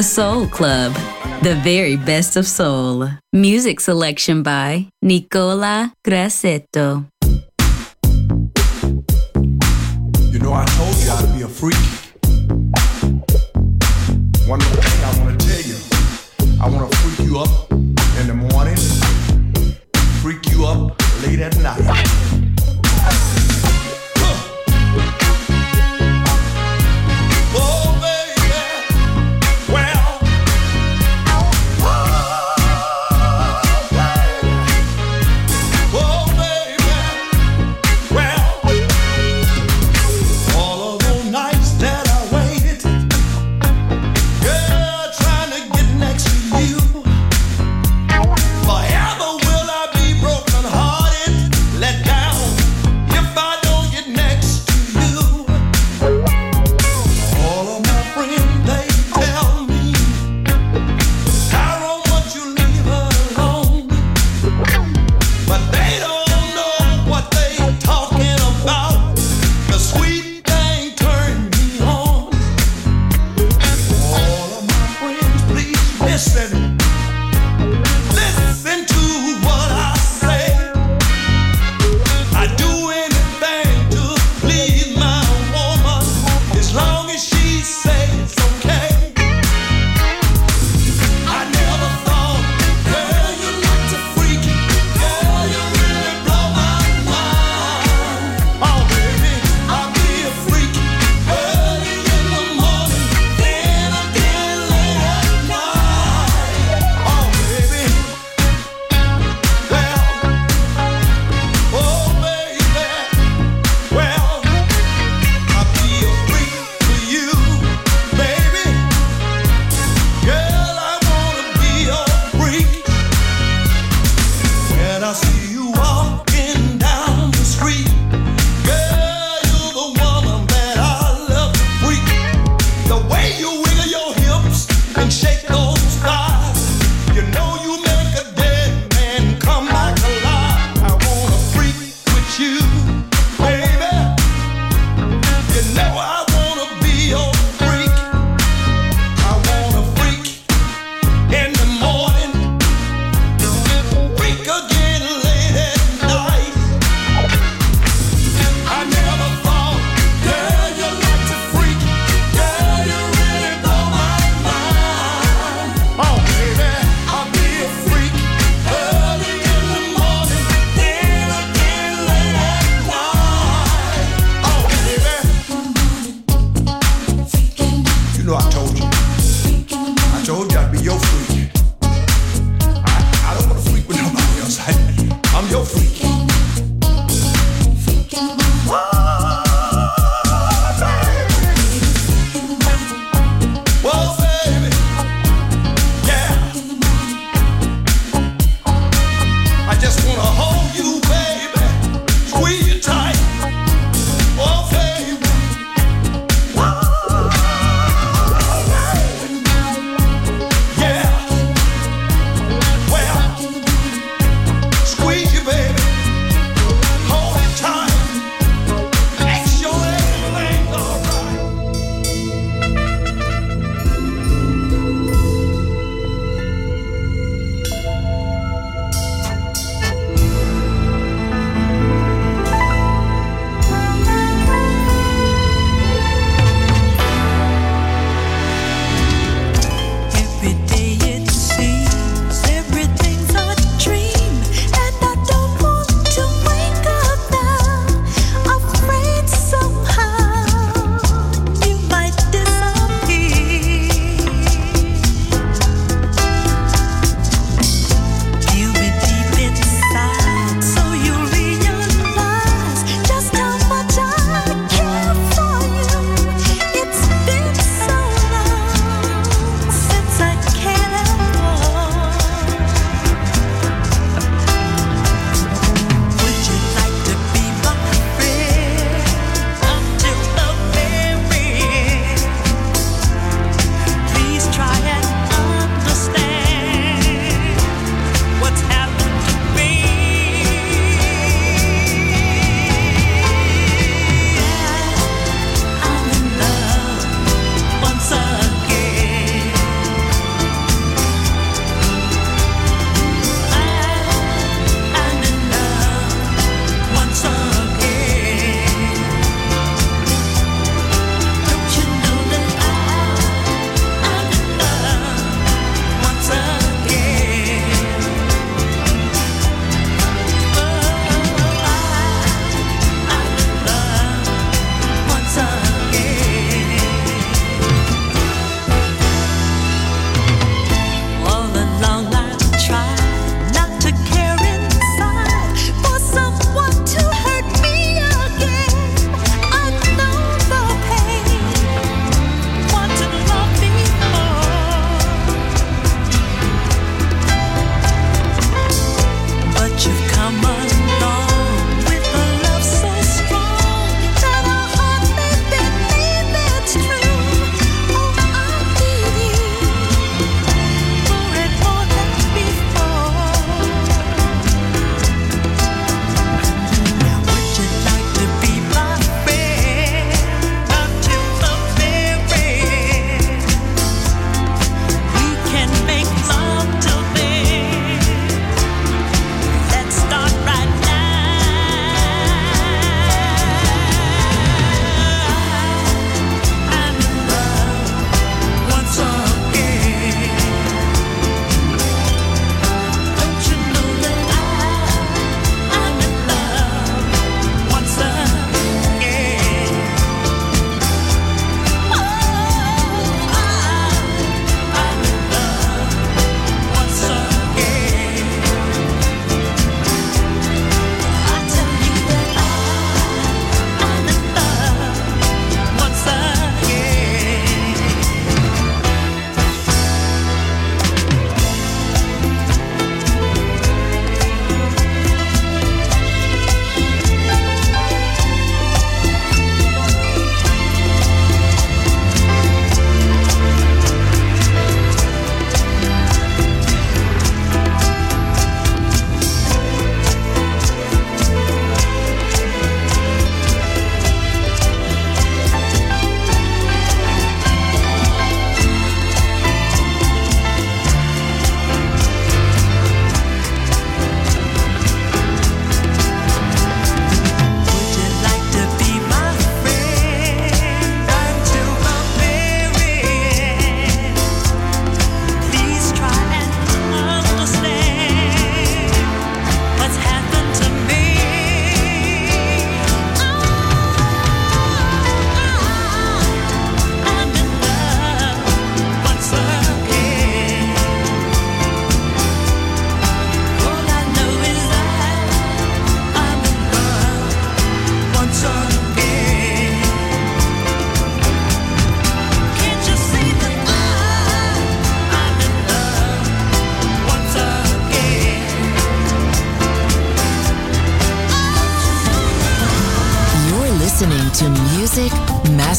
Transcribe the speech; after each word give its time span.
The 0.00 0.04
Soul 0.04 0.46
Club, 0.46 0.94
the 1.42 1.56
very 1.56 1.94
best 1.94 2.34
of 2.36 2.46
soul. 2.46 3.10
Music 3.34 3.80
selection 3.80 4.42
by 4.42 4.88
Nicola 5.02 5.92
Grassetto. 6.02 7.04
You 10.32 10.38
know, 10.38 10.54
I 10.54 10.64
told 10.64 10.96
you 11.04 11.10
I'd 11.10 11.36
be 11.36 11.42
a 11.42 11.48
freak. 11.48 11.76
One 14.48 14.58
more. 14.58 14.99